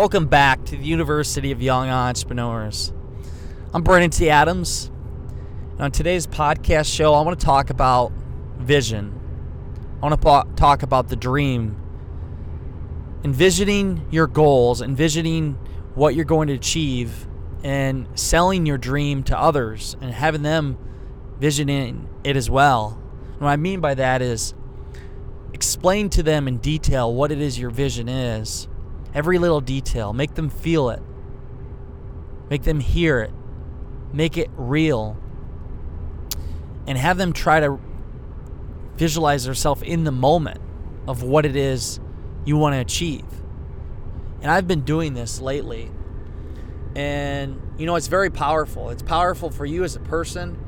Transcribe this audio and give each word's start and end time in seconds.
Welcome 0.00 0.28
back 0.28 0.64
to 0.64 0.78
the 0.78 0.82
University 0.82 1.52
of 1.52 1.60
Young 1.60 1.90
Entrepreneurs. 1.90 2.90
I'm 3.74 3.82
Brandon 3.82 4.08
T. 4.08 4.30
Adams. 4.30 4.90
And 5.72 5.82
on 5.82 5.90
today's 5.90 6.26
podcast 6.26 6.90
show, 6.90 7.12
I 7.12 7.20
want 7.20 7.38
to 7.38 7.44
talk 7.44 7.68
about 7.68 8.10
vision. 8.56 9.20
I 10.02 10.08
want 10.08 10.22
to 10.22 10.54
talk 10.56 10.82
about 10.82 11.08
the 11.08 11.16
dream. 11.16 11.76
Envisioning 13.24 14.06
your 14.10 14.26
goals, 14.26 14.80
envisioning 14.80 15.58
what 15.94 16.14
you're 16.14 16.24
going 16.24 16.48
to 16.48 16.54
achieve, 16.54 17.28
and 17.62 18.08
selling 18.18 18.64
your 18.64 18.78
dream 18.78 19.22
to 19.24 19.38
others 19.38 19.98
and 20.00 20.14
having 20.14 20.40
them 20.40 20.78
visioning 21.38 22.08
it 22.24 22.36
as 22.36 22.48
well. 22.48 22.98
And 23.32 23.40
what 23.42 23.50
I 23.50 23.56
mean 23.56 23.80
by 23.80 23.92
that 23.92 24.22
is 24.22 24.54
explain 25.52 26.08
to 26.08 26.22
them 26.22 26.48
in 26.48 26.56
detail 26.56 27.14
what 27.14 27.30
it 27.30 27.38
is 27.38 27.58
your 27.58 27.68
vision 27.68 28.08
is 28.08 28.66
Every 29.14 29.38
little 29.38 29.60
detail. 29.60 30.12
Make 30.12 30.34
them 30.34 30.50
feel 30.50 30.90
it. 30.90 31.02
Make 32.48 32.62
them 32.62 32.80
hear 32.80 33.20
it. 33.20 33.32
Make 34.12 34.36
it 34.36 34.50
real. 34.56 35.16
And 36.86 36.98
have 36.98 37.16
them 37.16 37.32
try 37.32 37.60
to 37.60 37.78
visualize 38.96 39.44
themselves 39.44 39.82
in 39.82 40.04
the 40.04 40.12
moment 40.12 40.60
of 41.08 41.22
what 41.22 41.46
it 41.46 41.56
is 41.56 42.00
you 42.44 42.56
want 42.56 42.74
to 42.74 42.80
achieve. 42.80 43.24
And 44.42 44.50
I've 44.50 44.66
been 44.66 44.82
doing 44.82 45.14
this 45.14 45.40
lately. 45.40 45.90
And, 46.96 47.60
you 47.78 47.86
know, 47.86 47.94
it's 47.96 48.08
very 48.08 48.30
powerful. 48.30 48.90
It's 48.90 49.02
powerful 49.02 49.50
for 49.50 49.64
you 49.64 49.84
as 49.84 49.96
a 49.96 50.00
person 50.00 50.58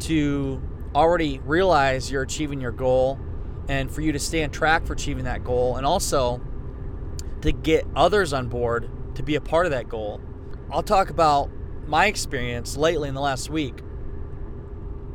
to 0.00 0.62
already 0.94 1.40
realize 1.40 2.10
you're 2.10 2.22
achieving 2.22 2.60
your 2.60 2.70
goal 2.70 3.18
and 3.68 3.90
for 3.90 4.00
you 4.00 4.12
to 4.12 4.18
stay 4.18 4.44
on 4.44 4.50
track 4.50 4.86
for 4.86 4.92
achieving 4.92 5.24
that 5.24 5.44
goal. 5.44 5.76
And 5.76 5.84
also, 5.84 6.40
to 7.46 7.52
get 7.52 7.86
others 7.94 8.32
on 8.32 8.48
board 8.48 8.90
to 9.14 9.22
be 9.22 9.36
a 9.36 9.40
part 9.40 9.66
of 9.66 9.72
that 9.72 9.88
goal. 9.88 10.20
I'll 10.70 10.82
talk 10.82 11.10
about 11.10 11.48
my 11.86 12.06
experience 12.06 12.76
lately 12.76 13.08
in 13.08 13.14
the 13.14 13.20
last 13.20 13.48
week. 13.48 13.82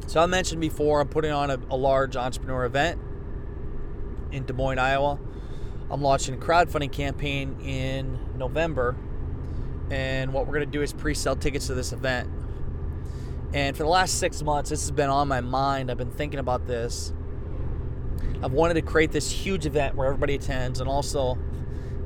So 0.08 0.22
I 0.22 0.26
mentioned 0.28 0.62
before 0.62 1.02
I'm 1.02 1.10
putting 1.10 1.32
on 1.32 1.50
a, 1.50 1.60
a 1.70 1.76
large 1.76 2.16
entrepreneur 2.16 2.66
event 2.66 3.02
in 4.32 4.46
Des 4.46 4.54
Moines, 4.54 4.80
Iowa. 4.80 5.20
I'm 5.90 6.02
launching 6.02 6.36
a 6.36 6.38
crowdfunding 6.38 6.94
campaign 6.94 7.60
in 7.60 8.18
November. 8.38 8.96
And 9.90 10.32
what 10.32 10.48
we're 10.48 10.54
going 10.54 10.66
to 10.66 10.72
do 10.72 10.82
is 10.82 10.94
pre 10.94 11.14
sell 11.14 11.36
tickets 11.36 11.68
to 11.68 11.74
this 11.74 11.92
event. 11.92 12.30
And 13.54 13.76
for 13.76 13.84
the 13.84 13.90
last 13.90 14.20
six 14.20 14.42
months, 14.42 14.70
this 14.70 14.80
has 14.84 14.92
been 14.92 15.10
on 15.10 15.28
my 15.28 15.42
mind. 15.42 15.92
I've 15.92 15.98
been 15.98 16.12
thinking 16.12 16.40
about 16.40 16.66
this. 16.66 17.12
I've 18.42 18.54
wanted 18.54 18.76
to 18.76 18.82
create 18.82 19.12
this 19.12 19.30
huge 19.30 19.66
event 19.66 19.96
where 19.96 20.08
everybody 20.08 20.36
attends 20.36 20.80
and 20.80 20.90
also 20.90 21.38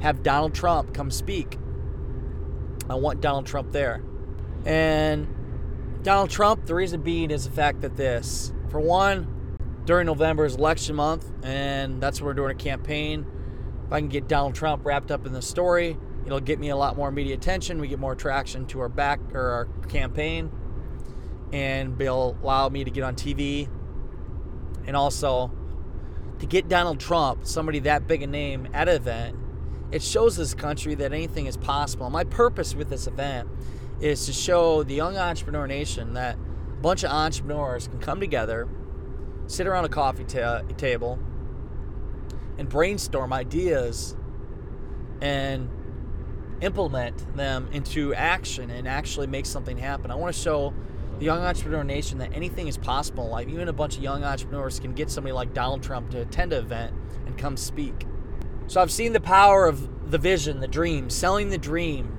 have 0.01 0.23
Donald 0.23 0.53
Trump 0.53 0.93
come 0.93 1.11
speak. 1.11 1.57
I 2.89 2.95
want 2.95 3.21
Donald 3.21 3.45
Trump 3.45 3.71
there. 3.71 4.03
And 4.65 5.27
Donald 6.03 6.29
Trump, 6.29 6.65
the 6.65 6.75
reason 6.75 7.01
being 7.01 7.31
is 7.31 7.45
the 7.45 7.51
fact 7.51 7.81
that 7.81 7.95
this, 7.95 8.53
for 8.69 8.79
one, 8.79 9.57
during 9.85 10.05
November 10.07 10.45
is 10.45 10.55
election 10.55 10.95
month, 10.95 11.31
and 11.43 12.01
that's 12.01 12.19
when 12.19 12.27
we're 12.27 12.33
doing 12.33 12.51
a 12.51 12.55
campaign. 12.55 13.25
If 13.85 13.93
I 13.93 13.99
can 13.99 14.09
get 14.09 14.27
Donald 14.27 14.55
Trump 14.55 14.85
wrapped 14.85 15.11
up 15.11 15.25
in 15.25 15.33
the 15.33 15.41
story, 15.41 15.97
it'll 16.25 16.39
get 16.39 16.59
me 16.59 16.69
a 16.69 16.75
lot 16.75 16.97
more 16.97 17.11
media 17.11 17.35
attention. 17.35 17.79
We 17.79 17.87
get 17.87 17.99
more 17.99 18.15
traction 18.15 18.65
to 18.67 18.79
our 18.81 18.89
back 18.89 19.19
or 19.33 19.49
our 19.49 19.65
campaign, 19.87 20.51
and 21.53 21.99
it'll 22.01 22.37
allow 22.41 22.69
me 22.69 22.83
to 22.83 22.91
get 22.91 23.03
on 23.03 23.15
TV, 23.15 23.69
and 24.87 24.95
also 24.95 25.51
to 26.39 26.45
get 26.45 26.67
Donald 26.67 26.99
Trump, 26.99 27.45
somebody 27.45 27.79
that 27.79 28.07
big 28.07 28.23
a 28.23 28.27
name, 28.27 28.67
at 28.73 28.89
an 28.89 28.95
event 28.95 29.37
it 29.91 30.01
shows 30.01 30.35
this 30.35 30.53
country 30.53 30.95
that 30.95 31.13
anything 31.13 31.45
is 31.45 31.57
possible. 31.57 32.09
My 32.09 32.23
purpose 32.23 32.75
with 32.75 32.89
this 32.89 33.07
event 33.07 33.49
is 34.01 34.25
to 34.25 34.33
show 34.33 34.83
the 34.83 34.93
young 34.93 35.17
entrepreneur 35.17 35.67
nation 35.67 36.13
that 36.13 36.35
a 36.35 36.81
bunch 36.81 37.03
of 37.03 37.11
entrepreneurs 37.11 37.87
can 37.87 37.99
come 37.99 38.19
together, 38.19 38.67
sit 39.47 39.67
around 39.67 39.85
a 39.85 39.89
coffee 39.89 40.25
ta- 40.25 40.61
table, 40.77 41.19
and 42.57 42.67
brainstorm 42.67 43.31
ideas 43.31 44.15
and 45.21 45.69
implement 46.61 47.35
them 47.35 47.69
into 47.71 48.13
action 48.13 48.69
and 48.69 48.87
actually 48.87 49.27
make 49.27 49.45
something 49.45 49.77
happen. 49.77 50.11
I 50.11 50.15
want 50.15 50.35
to 50.35 50.41
show 50.41 50.73
the 51.19 51.25
young 51.25 51.41
entrepreneur 51.41 51.83
nation 51.83 52.17
that 52.17 52.33
anything 52.33 52.67
is 52.67 52.77
possible 52.77 53.25
in 53.25 53.31
life. 53.31 53.47
Even 53.47 53.67
a 53.67 53.73
bunch 53.73 53.97
of 53.97 54.03
young 54.03 54.23
entrepreneurs 54.23 54.79
can 54.79 54.93
get 54.93 55.09
somebody 55.09 55.31
like 55.31 55.53
Donald 55.53 55.83
Trump 55.83 56.09
to 56.11 56.21
attend 56.21 56.53
an 56.53 56.63
event 56.63 56.93
and 57.25 57.37
come 57.37 57.55
speak. 57.55 58.05
So 58.67 58.81
I've 58.81 58.91
seen 58.91 59.13
the 59.13 59.19
power 59.19 59.67
of 59.67 60.11
the 60.11 60.17
vision, 60.17 60.59
the 60.59 60.67
dream, 60.67 61.09
selling 61.09 61.49
the 61.49 61.57
dream. 61.57 62.17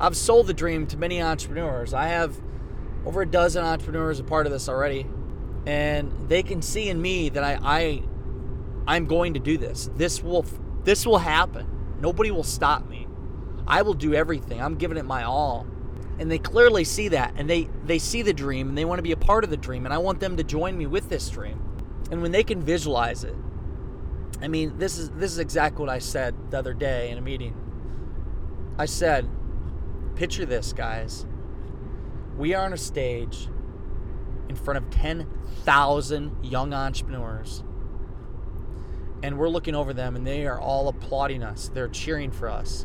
I've 0.00 0.16
sold 0.16 0.46
the 0.46 0.54
dream 0.54 0.86
to 0.88 0.96
many 0.96 1.22
entrepreneurs. 1.22 1.92
I 1.94 2.08
have 2.08 2.36
over 3.04 3.22
a 3.22 3.26
dozen 3.26 3.64
entrepreneurs 3.64 4.18
a 4.18 4.24
part 4.24 4.46
of 4.46 4.52
this 4.52 4.68
already, 4.68 5.06
and 5.66 6.10
they 6.28 6.42
can 6.42 6.62
see 6.62 6.88
in 6.88 7.00
me 7.00 7.28
that 7.28 7.44
I, 7.44 7.58
I 7.62 8.02
I'm 8.86 9.06
going 9.06 9.34
to 9.34 9.40
do 9.40 9.58
this. 9.58 9.90
This 9.94 10.22
will 10.22 10.44
this 10.84 11.06
will 11.06 11.18
happen. 11.18 11.66
Nobody 12.00 12.30
will 12.30 12.44
stop 12.44 12.88
me. 12.88 13.06
I 13.66 13.82
will 13.82 13.94
do 13.94 14.14
everything. 14.14 14.60
I'm 14.60 14.76
giving 14.76 14.98
it 14.98 15.04
my 15.04 15.22
all. 15.24 15.66
And 16.18 16.30
they 16.30 16.38
clearly 16.38 16.84
see 16.84 17.08
that 17.08 17.34
and 17.36 17.48
they 17.48 17.68
they 17.84 17.98
see 17.98 18.22
the 18.22 18.32
dream 18.32 18.68
and 18.68 18.78
they 18.78 18.84
want 18.84 18.98
to 18.98 19.02
be 19.02 19.12
a 19.12 19.16
part 19.16 19.44
of 19.44 19.50
the 19.50 19.56
dream 19.56 19.84
and 19.84 19.94
I 19.94 19.98
want 19.98 20.20
them 20.20 20.36
to 20.36 20.44
join 20.44 20.76
me 20.76 20.86
with 20.86 21.08
this 21.08 21.28
dream. 21.28 21.60
And 22.10 22.22
when 22.22 22.32
they 22.32 22.44
can 22.44 22.60
visualize 22.62 23.24
it 23.24 23.34
I 24.44 24.48
mean, 24.48 24.76
this 24.76 24.98
is 24.98 25.08
this 25.10 25.32
is 25.32 25.38
exactly 25.38 25.80
what 25.80 25.88
I 25.88 26.00
said 26.00 26.34
the 26.50 26.58
other 26.58 26.74
day 26.74 27.08
in 27.08 27.16
a 27.16 27.22
meeting. 27.22 27.56
I 28.78 28.84
said, 28.84 29.26
picture 30.16 30.44
this, 30.44 30.74
guys. 30.74 31.24
We 32.36 32.52
are 32.52 32.66
on 32.66 32.74
a 32.74 32.76
stage 32.76 33.48
in 34.50 34.56
front 34.56 34.76
of 34.76 34.90
10,000 34.90 36.44
young 36.44 36.74
entrepreneurs. 36.74 37.64
And 39.22 39.38
we're 39.38 39.48
looking 39.48 39.74
over 39.74 39.94
them 39.94 40.14
and 40.14 40.26
they 40.26 40.46
are 40.46 40.60
all 40.60 40.88
applauding 40.88 41.42
us. 41.42 41.70
They're 41.72 41.88
cheering 41.88 42.30
for 42.30 42.50
us. 42.50 42.84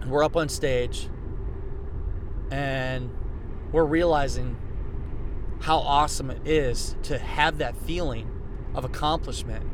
And 0.00 0.10
we're 0.10 0.24
up 0.24 0.36
on 0.36 0.48
stage 0.48 1.10
and 2.50 3.10
we're 3.72 3.84
realizing 3.84 4.56
how 5.60 5.78
awesome 5.78 6.30
it 6.30 6.46
is 6.46 6.96
to 7.02 7.18
have 7.18 7.58
that 7.58 7.76
feeling 7.76 8.30
of 8.74 8.86
accomplishment. 8.86 9.66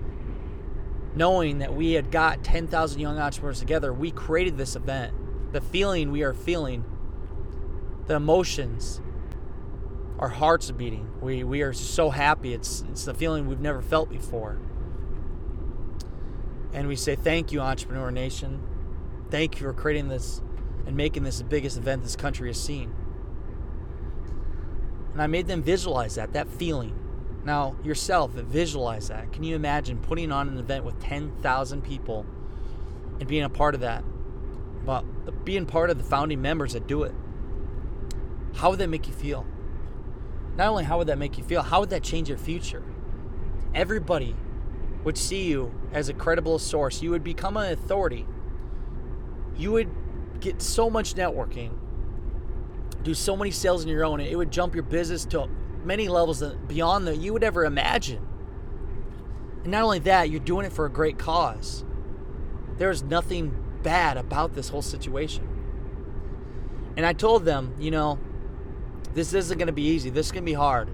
Knowing 1.19 1.59
that 1.59 1.75
we 1.75 1.95
had 1.95 2.13
got 2.13 2.45
10,000 2.45 3.01
young 3.01 3.19
entrepreneurs 3.19 3.59
together, 3.59 3.93
we 3.93 4.13
created 4.13 4.57
this 4.57 4.77
event. 4.77 5.13
The 5.53 5.61
feeling 5.61 6.13
we 6.13 6.23
are 6.23 6.33
feeling, 6.33 6.85
the 8.07 8.15
emotions, 8.15 9.01
our 10.21 10.29
hearts 10.29 10.71
are 10.71 10.75
beating. 10.75 11.11
We, 11.21 11.43
we 11.43 11.63
are 11.63 11.73
so 11.73 12.11
happy. 12.11 12.55
It's, 12.55 12.85
it's 12.93 13.05
the 13.05 13.15
feeling 13.15 13.49
we've 13.49 13.59
never 13.59 13.83
felt 13.83 14.09
before. 14.09 14.61
And 16.73 16.87
we 16.87 16.95
say, 16.95 17.17
Thank 17.17 17.51
you, 17.51 17.61
Entrepreneur 17.61 18.13
Nation. 18.13 18.63
Thank 19.29 19.57
you 19.57 19.67
for 19.67 19.73
creating 19.73 20.07
this 20.07 20.41
and 20.87 20.97
making 20.97 21.25
this 21.25 21.39
the 21.39 21.45
biggest 21.45 21.77
event 21.77 22.05
this 22.05 22.15
country 22.15 22.49
has 22.49 22.63
seen. 22.63 22.95
And 25.15 25.21
I 25.21 25.27
made 25.27 25.49
them 25.49 25.65
visualize 25.65 26.15
that, 26.15 26.33
that 26.35 26.49
feeling. 26.49 26.97
Now, 27.49 27.77
yourself, 27.83 28.33
visualize 28.33 29.09
that. 29.09 29.33
Can 29.33 29.43
you 29.43 29.57
imagine 29.57 29.97
putting 29.97 30.31
on 30.31 30.49
an 30.49 30.59
event 30.59 30.85
with 30.85 31.01
10,000 31.01 31.81
people 31.81 32.27
and 33.19 33.27
being 33.27 33.43
a 33.43 33.49
part 33.49 33.75
of 33.75 33.81
that? 33.81 34.05
But 34.85 35.47
being 35.47 35.65
part 35.65 35.89
of 35.89 35.97
the 35.97 36.05
founding 36.05 36.43
members 36.43 36.75
that 36.75 36.87
do 36.87 37.05
it. 37.05 37.15
How 38.57 38.69
would 38.69 38.79
that 38.81 38.91
make 38.91 39.07
you 39.07 39.15
feel? 39.15 39.47
Not 40.57 40.69
only 40.69 40.85
how 40.85 40.99
would 40.99 41.07
that 41.07 41.17
make 41.17 41.39
you 41.39 41.45
feel, 41.45 41.63
how 41.63 41.81
would 41.81 41.89
that 41.89 42.03
change 42.03 42.29
your 42.29 42.37
future? 42.37 42.83
Everybody 43.75 44.37
would 45.05 45.17
see 45.17 45.45
you 45.45 45.73
as 45.95 46.11
a 46.11 46.13
credible 46.13 46.59
source. 46.59 47.01
You 47.01 47.13
would 47.13 47.25
become 47.25 47.57
an 47.57 47.73
authority. 47.73 48.27
You 49.57 49.73
would 49.73 49.89
get 50.41 50.61
so 50.61 50.91
much 50.91 51.15
networking, 51.15 51.71
do 53.05 53.15
so 53.15 53.39
many 53.39 53.53
sales 53.53 53.85
in 53.85 53.89
your 53.89 54.05
own, 54.05 54.21
it 54.21 54.37
would 54.37 54.51
jump 54.51 54.75
your 54.75 54.85
business 54.85 55.25
to 55.25 55.49
many 55.85 56.09
levels 56.09 56.43
beyond 56.67 57.07
that 57.07 57.17
you 57.17 57.33
would 57.33 57.45
ever 57.45 57.65
imagine. 57.65 58.27
And 59.63 59.73
not 59.73 59.83
only 59.83 59.99
that, 60.01 60.31
you're 60.31 60.41
doing 60.41 60.67
it 60.67 60.73
for 60.73 60.87
a 60.87 60.91
great 60.91 61.19
cause. 61.19 61.85
There's 62.77 63.03
nothing 63.03 63.55
bad 63.83 64.17
about 64.17 64.55
this 64.55 64.69
whole 64.69 64.83
situation. 64.83 65.47
And 66.97 67.05
I 67.07 67.13
told 67.13 67.45
them, 67.45 67.75
you 67.79 67.91
know, 67.91 68.19
this 69.15 69.33
isn't 69.33 69.59
going 69.59 69.67
to 69.67 69.73
be 69.73 69.83
easy. 69.83 70.11
This 70.11 70.27
is 70.27 70.33
going 70.33 70.45
to 70.45 70.51
be 70.51 70.55
hard. 70.55 70.89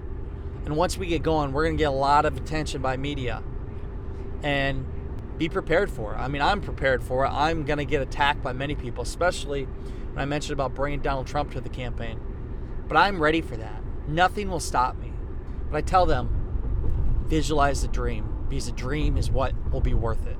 And 0.65 0.75
once 0.75 0.97
we 0.97 1.07
get 1.07 1.23
going, 1.23 1.51
we're 1.51 1.65
going 1.65 1.77
to 1.77 1.81
get 1.81 1.89
a 1.89 1.91
lot 1.91 2.25
of 2.25 2.37
attention 2.37 2.81
by 2.81 2.97
media. 2.97 3.43
And 4.43 4.85
be 5.37 5.49
prepared 5.49 5.91
for 5.91 6.13
it. 6.13 6.17
I 6.17 6.27
mean, 6.27 6.41
I'm 6.41 6.61
prepared 6.61 7.03
for 7.03 7.25
it. 7.25 7.29
I'm 7.29 7.65
going 7.65 7.77
to 7.77 7.85
get 7.85 8.01
attacked 8.01 8.41
by 8.41 8.53
many 8.53 8.75
people, 8.75 9.03
especially 9.03 9.63
when 9.63 10.19
I 10.19 10.25
mentioned 10.25 10.53
about 10.53 10.73
bringing 10.73 11.01
Donald 11.01 11.27
Trump 11.27 11.51
to 11.51 11.61
the 11.61 11.69
campaign. 11.69 12.19
But 12.87 12.97
I'm 12.97 13.21
ready 13.21 13.41
for 13.41 13.57
that. 13.57 13.81
Nothing 14.07 14.49
will 14.49 14.59
stop 14.59 14.97
me. 14.97 15.11
But 15.71 15.77
I 15.77 15.81
tell 15.81 16.05
them, 16.05 17.25
visualize 17.27 17.81
the 17.81 17.87
dream 17.87 18.45
because 18.49 18.67
the 18.67 18.71
dream 18.71 19.17
is 19.17 19.31
what 19.31 19.53
will 19.71 19.81
be 19.81 19.93
worth 19.93 20.25
it. 20.27 20.37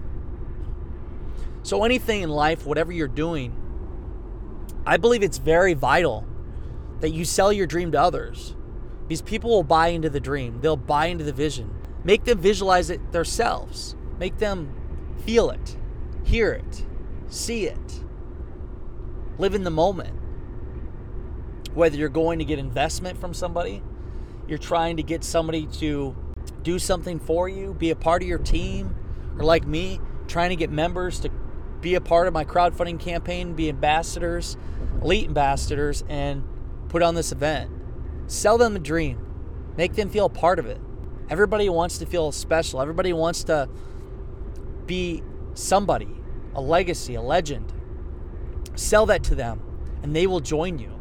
So, 1.64 1.84
anything 1.84 2.22
in 2.22 2.30
life, 2.30 2.66
whatever 2.66 2.92
you're 2.92 3.08
doing, 3.08 3.56
I 4.86 4.98
believe 4.98 5.24
it's 5.24 5.40
very 5.40 5.74
vital 5.74 6.28
that 7.00 7.10
you 7.10 7.26
sell 7.26 7.52
your 7.52 7.66
dream 7.66 7.92
to 7.94 8.00
others 8.00 8.56
because 9.08 9.22
people 9.22 9.50
will 9.50 9.64
buy 9.64 9.88
into 9.88 10.10
the 10.10 10.20
dream, 10.20 10.62
they'll 10.62 10.78
buy 10.78 11.08
into 11.08 11.24
the 11.24 11.34
vision. 11.34 11.72
Make 12.04 12.26
them 12.26 12.38
visualize 12.38 12.92
it 12.92 13.12
themselves, 13.12 13.96
make 14.20 14.38
them 14.38 14.74
feel 15.26 15.50
it, 15.50 15.76
hear 16.24 16.52
it, 16.52 16.86
see 17.28 17.66
it, 17.66 18.04
live 19.40 19.56
in 19.56 19.64
the 19.64 19.72
moment. 19.72 20.16
Whether 21.76 21.98
you're 21.98 22.10
going 22.10 22.40
to 22.40 22.46
get 22.46 22.58
investment 22.58 23.20
from 23.20 23.34
somebody, 23.34 23.84
you're 24.48 24.58
trying 24.58 24.96
to 24.96 25.04
get 25.04 25.26
somebody 25.26 25.68
to 25.80 26.16
do 26.64 26.80
something 26.80 27.20
for 27.20 27.50
you, 27.50 27.74
be 27.74 27.92
a 27.92 27.96
part 27.98 28.22
of 28.22 28.30
your 28.30 28.40
team, 28.40 28.96
or 29.38 29.44
like 29.44 29.68
me, 29.68 30.00
trying 30.28 30.52
to 30.52 30.56
get 30.56 30.72
members 30.72 31.20
to 31.20 31.30
be 31.82 31.96
a 31.96 32.02
part 32.02 32.28
of 32.28 32.34
my 32.34 32.46
crowdfunding 32.46 32.98
campaign, 33.00 33.54
be 33.54 33.68
ambassadors, 33.68 34.56
elite 35.02 35.28
ambassadors, 35.28 36.06
and 36.08 36.44
put 36.88 37.04
on 37.04 37.14
this 37.14 37.34
event. 37.34 37.70
Sell 38.28 38.58
them 38.58 38.78
a 38.78 38.80
dream, 38.80 39.20
make 39.76 39.96
them 39.96 40.10
feel 40.10 40.26
a 40.26 40.30
part 40.30 40.60
of 40.60 40.66
it. 40.66 40.80
Everybody 41.30 41.68
wants 41.68 41.98
to 41.98 42.06
feel 42.06 42.32
special, 42.32 42.82
everybody 42.82 43.12
wants 43.12 43.44
to 43.44 43.68
be 44.86 45.22
somebody, 45.56 46.08
a 46.54 46.62
legacy, 46.62 47.16
a 47.16 47.22
legend. 47.22 47.74
Sell 48.76 49.06
that 49.08 49.26
to 49.26 49.36
them, 49.36 49.62
and 50.02 50.16
they 50.16 50.26
will 50.26 50.40
join 50.40 50.80
you. 50.80 50.95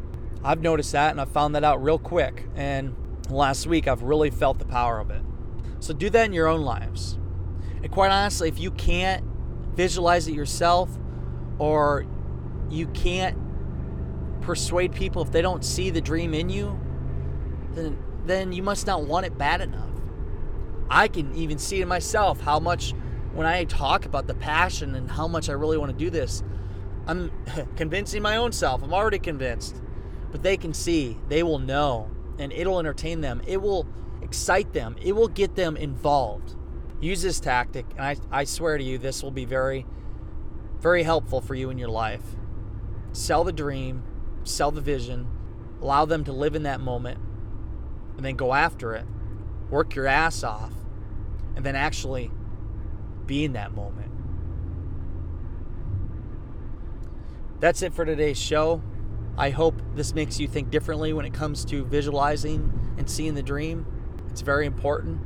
I've 0.45 0.61
noticed 0.61 0.91
that, 0.91 1.09
and 1.09 1.19
I 1.19 1.25
found 1.25 1.55
that 1.55 1.63
out 1.63 1.81
real 1.81 1.97
quick. 1.97 2.47
And 2.55 2.95
last 3.31 3.65
week, 3.65 3.87
I've 3.87 4.03
really 4.03 4.29
felt 4.29 4.59
the 4.59 4.65
power 4.65 4.99
of 4.99 5.09
it. 5.09 5.23
So 5.79 5.91
do 5.91 6.07
that 6.11 6.23
in 6.27 6.33
your 6.33 6.47
own 6.47 6.61
lives. 6.61 7.17
And 7.81 7.91
quite 7.91 8.11
honestly, 8.11 8.47
if 8.47 8.59
you 8.59 8.69
can't 8.69 9.25
visualize 9.73 10.27
it 10.27 10.35
yourself 10.35 10.89
or 11.57 12.05
you 12.69 12.85
can't 12.87 13.37
persuade 14.41 14.93
people 14.93 15.23
if 15.23 15.31
they 15.31 15.41
don't 15.41 15.65
see 15.65 15.89
the 15.89 16.01
dream 16.01 16.35
in 16.35 16.49
you, 16.49 16.79
then 17.71 17.97
then 18.25 18.51
you 18.51 18.63
must 18.63 18.87
not 18.87 19.03
want 19.03 19.25
it 19.25 19.37
bad 19.37 19.61
enough. 19.61 19.89
I 20.89 21.07
can 21.07 21.33
even 21.35 21.57
see 21.57 21.81
it 21.81 21.87
myself 21.87 22.41
how 22.41 22.59
much 22.59 22.93
when 23.33 23.45
I 23.45 23.65
talk 23.65 24.05
about 24.05 24.27
the 24.27 24.33
passion 24.33 24.95
and 24.95 25.09
how 25.11 25.27
much 25.27 25.49
I 25.49 25.53
really 25.53 25.77
want 25.77 25.91
to 25.91 25.97
do 25.97 26.09
this, 26.09 26.43
I'm 27.05 27.31
convincing 27.75 28.21
my 28.21 28.37
own 28.37 28.51
self. 28.51 28.81
I'm 28.81 28.93
already 28.93 29.19
convinced. 29.19 29.81
But 30.35 30.43
they 30.43 30.57
can 30.57 30.73
see, 30.73 31.17
they 31.29 31.43
will 31.43 31.59
know, 31.59 32.11
and 32.37 32.51
it'll 32.51 32.77
entertain 32.77 33.21
them. 33.21 33.41
It 33.47 33.61
will 33.61 33.87
excite 34.21 34.73
them, 34.73 34.97
it 35.01 35.13
will 35.13 35.29
get 35.29 35.55
them 35.55 35.77
involved. 35.77 36.57
Use 36.99 37.21
this 37.21 37.39
tactic, 37.39 37.85
and 37.91 38.01
I, 38.01 38.17
I 38.29 38.43
swear 38.43 38.77
to 38.77 38.83
you, 38.83 38.97
this 38.97 39.23
will 39.23 39.31
be 39.31 39.45
very, 39.45 39.85
very 40.81 41.03
helpful 41.03 41.39
for 41.39 41.55
you 41.55 41.69
in 41.69 41.77
your 41.77 41.87
life. 41.87 42.35
Sell 43.13 43.45
the 43.45 43.53
dream, 43.53 44.03
sell 44.43 44.71
the 44.71 44.81
vision, 44.81 45.25
allow 45.81 46.03
them 46.03 46.25
to 46.25 46.33
live 46.33 46.53
in 46.53 46.63
that 46.63 46.81
moment, 46.81 47.17
and 48.17 48.25
then 48.25 48.35
go 48.35 48.53
after 48.53 48.93
it. 48.93 49.05
Work 49.69 49.95
your 49.95 50.05
ass 50.05 50.43
off, 50.43 50.73
and 51.55 51.65
then 51.65 51.77
actually 51.77 52.29
be 53.25 53.45
in 53.45 53.53
that 53.53 53.73
moment. 53.73 54.11
That's 57.61 57.81
it 57.81 57.93
for 57.93 58.03
today's 58.03 58.37
show. 58.37 58.81
I 59.37 59.49
hope 59.49 59.81
this 59.95 60.15
makes 60.15 60.39
you 60.39 60.47
think 60.47 60.71
differently 60.71 61.13
when 61.13 61.25
it 61.25 61.33
comes 61.33 61.65
to 61.65 61.83
visualizing 61.85 62.95
and 62.97 63.09
seeing 63.09 63.35
the 63.35 63.43
dream. 63.43 63.85
It's 64.29 64.41
very 64.41 64.65
important. 64.65 65.19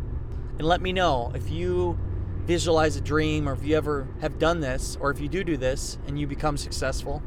And 0.57 0.67
let 0.67 0.81
me 0.81 0.91
know 0.91 1.31
if 1.35 1.49
you 1.49 1.97
visualize 2.45 2.95
a 2.95 3.01
dream 3.01 3.47
or 3.47 3.53
if 3.53 3.63
you 3.63 3.77
ever 3.77 4.07
have 4.21 4.39
done 4.39 4.59
this 4.59 4.97
or 4.99 5.11
if 5.11 5.19
you 5.19 5.29
do 5.29 5.43
do 5.43 5.55
this 5.55 5.99
and 6.07 6.19
you 6.19 6.25
become 6.25 6.57
successful. 6.57 7.21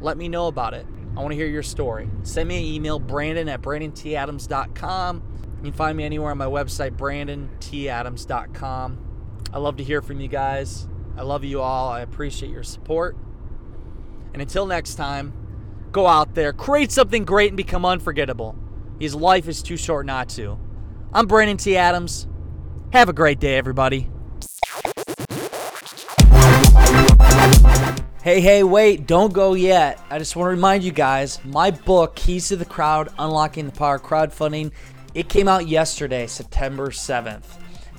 Let 0.00 0.18
me 0.18 0.28
know 0.28 0.48
about 0.48 0.74
it. 0.74 0.86
I 1.16 1.20
want 1.20 1.32
to 1.32 1.36
hear 1.36 1.46
your 1.46 1.62
story. 1.62 2.10
Send 2.22 2.48
me 2.48 2.58
an 2.58 2.64
email, 2.64 2.98
brandon 2.98 3.48
at 3.48 3.62
brandonTadams.com. 3.62 5.22
You 5.56 5.62
can 5.62 5.72
find 5.72 5.96
me 5.96 6.04
anywhere 6.04 6.30
on 6.30 6.36
my 6.36 6.44
website, 6.44 6.96
brandonTadams.com. 6.96 8.98
I 9.52 9.58
love 9.58 9.76
to 9.78 9.84
hear 9.84 10.02
from 10.02 10.20
you 10.20 10.28
guys. 10.28 10.86
I 11.16 11.22
love 11.22 11.44
you 11.44 11.62
all. 11.62 11.88
I 11.88 12.00
appreciate 12.00 12.52
your 12.52 12.62
support. 12.62 13.16
And 14.34 14.42
until 14.42 14.66
next 14.66 14.96
time, 14.96 15.32
go 15.96 16.06
out 16.06 16.34
there, 16.34 16.52
create 16.52 16.92
something 16.92 17.24
great, 17.24 17.48
and 17.48 17.56
become 17.56 17.86
unforgettable. 17.86 18.54
His 19.00 19.14
life 19.14 19.48
is 19.48 19.62
too 19.62 19.78
short 19.78 20.04
not 20.04 20.28
to. 20.30 20.58
I'm 21.10 21.26
Brandon 21.26 21.56
T. 21.56 21.74
Adams. 21.74 22.28
Have 22.92 23.08
a 23.08 23.14
great 23.14 23.40
day, 23.40 23.56
everybody. 23.56 24.10
Hey, 28.22 28.40
hey, 28.42 28.62
wait, 28.62 29.06
don't 29.06 29.32
go 29.32 29.54
yet. 29.54 29.98
I 30.10 30.18
just 30.18 30.36
want 30.36 30.48
to 30.48 30.50
remind 30.50 30.84
you 30.84 30.92
guys 30.92 31.42
my 31.46 31.70
book, 31.70 32.14
Keys 32.14 32.48
to 32.48 32.56
the 32.56 32.66
Crowd 32.66 33.08
Unlocking 33.18 33.64
the 33.64 33.72
Power 33.72 33.94
of 33.94 34.02
Crowdfunding, 34.02 34.72
it 35.14 35.30
came 35.30 35.48
out 35.48 35.66
yesterday, 35.66 36.26
September 36.26 36.88
7th. 36.88 37.46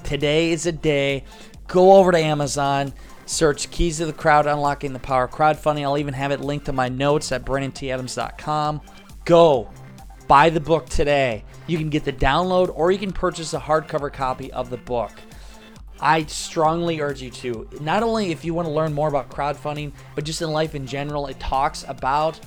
Today 0.03 0.51
is 0.51 0.67
a 0.67 0.71
day. 0.71 1.23
Go 1.67 1.93
over 1.93 2.11
to 2.11 2.19
Amazon, 2.19 2.93
search 3.27 3.69
Keys 3.69 3.97
to 3.97 4.05
the 4.05 4.13
Crowd 4.13 4.47
Unlocking 4.47 4.93
the 4.93 4.99
Power 4.99 5.25
of 5.25 5.31
Crowdfunding. 5.31 5.83
I'll 5.83 5.97
even 5.97 6.13
have 6.13 6.31
it 6.31 6.41
linked 6.41 6.65
to 6.67 6.73
my 6.73 6.89
notes 6.89 7.31
at 7.31 7.45
BrandonTAdams.com. 7.45 8.81
Go 9.25 9.69
buy 10.27 10.49
the 10.49 10.59
book 10.59 10.87
today. 10.87 11.43
You 11.67 11.77
can 11.77 11.89
get 11.89 12.05
the 12.05 12.13
download 12.13 12.71
or 12.73 12.91
you 12.91 12.97
can 12.97 13.11
purchase 13.11 13.53
a 13.53 13.59
hardcover 13.59 14.11
copy 14.11 14.51
of 14.51 14.69
the 14.69 14.77
book. 14.77 15.11
I 15.99 16.25
strongly 16.25 17.01
urge 17.01 17.21
you 17.21 17.31
to. 17.31 17.67
Not 17.81 18.03
only 18.03 18.31
if 18.31 18.45
you 18.45 18.53
want 18.53 18.67
to 18.67 18.73
learn 18.73 18.93
more 18.93 19.07
about 19.07 19.29
crowdfunding, 19.29 19.93
but 20.15 20.23
just 20.23 20.41
in 20.41 20.51
life 20.51 20.75
in 20.75 20.85
general, 20.85 21.27
it 21.27 21.39
talks 21.39 21.83
about 21.87 22.39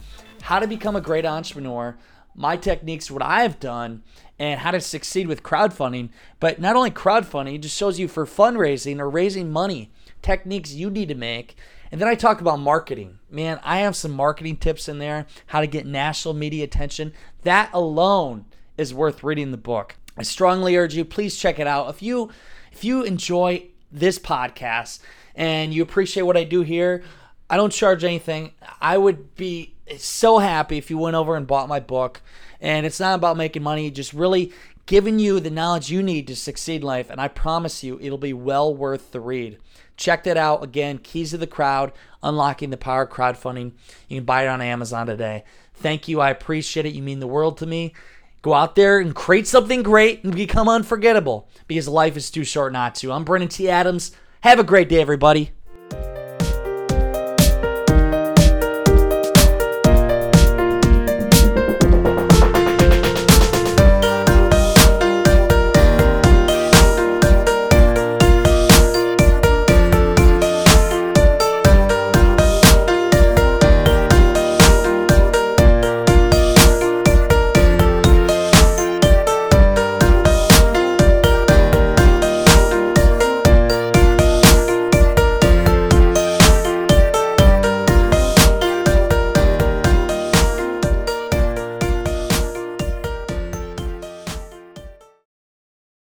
how 0.42 0.60
to 0.60 0.66
become 0.66 0.96
a 0.96 1.00
great 1.00 1.26
entrepreneur, 1.26 1.96
my 2.34 2.56
techniques, 2.56 3.10
what 3.10 3.22
I 3.22 3.42
have 3.42 3.58
done, 3.58 4.02
and 4.38 4.60
how 4.60 4.70
to 4.70 4.80
succeed 4.80 5.26
with 5.26 5.42
crowdfunding. 5.42 6.10
But 6.38 6.60
not 6.60 6.76
only 6.76 6.90
crowdfunding, 6.90 7.56
it 7.56 7.62
just 7.62 7.76
shows 7.76 7.98
you 7.98 8.08
for 8.08 8.24
fundraising 8.24 8.98
or 8.98 9.10
raising 9.10 9.50
money, 9.50 9.90
techniques 10.22 10.72
you 10.72 10.90
need 10.90 11.08
to 11.08 11.14
make. 11.14 11.56
And 11.92 12.00
then 12.00 12.08
I 12.08 12.14
talk 12.14 12.40
about 12.40 12.60
marketing. 12.60 13.18
Man, 13.30 13.58
I 13.64 13.78
have 13.78 13.96
some 13.96 14.12
marketing 14.12 14.56
tips 14.56 14.88
in 14.88 14.98
there, 14.98 15.26
how 15.46 15.60
to 15.60 15.66
get 15.66 15.86
national 15.86 16.34
media 16.34 16.64
attention. 16.64 17.12
That 17.42 17.70
alone 17.72 18.44
is 18.76 18.94
worth 18.94 19.24
reading 19.24 19.50
the 19.50 19.56
book. 19.56 19.96
I 20.16 20.22
strongly 20.22 20.76
urge 20.76 20.94
you, 20.94 21.04
please 21.04 21.36
check 21.36 21.58
it 21.58 21.66
out. 21.66 21.88
If 21.88 22.02
you 22.02 22.30
if 22.72 22.84
you 22.84 23.02
enjoy 23.02 23.66
this 23.90 24.18
podcast 24.18 25.00
and 25.34 25.74
you 25.74 25.82
appreciate 25.82 26.22
what 26.22 26.36
I 26.36 26.44
do 26.44 26.62
here, 26.62 27.02
I 27.48 27.56
don't 27.56 27.72
charge 27.72 28.04
anything. 28.04 28.52
I 28.80 28.96
would 28.96 29.34
be 29.34 29.74
so 29.98 30.38
happy 30.38 30.78
if 30.78 30.90
you 30.90 30.98
went 30.98 31.16
over 31.16 31.34
and 31.36 31.46
bought 31.46 31.68
my 31.68 31.80
book. 31.80 32.22
And 32.60 32.86
it's 32.86 33.00
not 33.00 33.14
about 33.14 33.36
making 33.36 33.62
money, 33.62 33.90
just 33.90 34.12
really 34.12 34.52
giving 34.90 35.20
you 35.20 35.38
the 35.38 35.50
knowledge 35.50 35.88
you 35.88 36.02
need 36.02 36.26
to 36.26 36.34
succeed 36.34 36.80
in 36.80 36.86
life. 36.86 37.10
And 37.10 37.20
I 37.20 37.28
promise 37.28 37.84
you, 37.84 38.00
it'll 38.02 38.18
be 38.18 38.32
well 38.32 38.74
worth 38.74 39.12
the 39.12 39.20
read. 39.20 39.56
Check 39.96 40.24
that 40.24 40.36
out. 40.36 40.64
Again, 40.64 40.98
Keys 40.98 41.30
to 41.30 41.38
the 41.38 41.46
Crowd, 41.46 41.92
Unlocking 42.24 42.70
the 42.70 42.76
Power 42.76 43.02
of 43.02 43.10
Crowdfunding. 43.10 43.70
You 44.08 44.16
can 44.16 44.24
buy 44.24 44.42
it 44.42 44.48
on 44.48 44.60
Amazon 44.60 45.06
today. 45.06 45.44
Thank 45.74 46.08
you. 46.08 46.20
I 46.20 46.30
appreciate 46.30 46.86
it. 46.86 46.92
You 46.92 47.04
mean 47.04 47.20
the 47.20 47.28
world 47.28 47.56
to 47.58 47.66
me. 47.66 47.94
Go 48.42 48.52
out 48.52 48.74
there 48.74 48.98
and 48.98 49.14
create 49.14 49.46
something 49.46 49.84
great 49.84 50.24
and 50.24 50.34
become 50.34 50.68
unforgettable 50.68 51.48
because 51.68 51.86
life 51.86 52.16
is 52.16 52.28
too 52.28 52.42
short 52.42 52.72
not 52.72 52.96
to. 52.96 53.12
I'm 53.12 53.22
Brandon 53.22 53.48
T. 53.48 53.70
Adams. 53.70 54.10
Have 54.40 54.58
a 54.58 54.64
great 54.64 54.88
day, 54.88 55.00
everybody. 55.00 55.52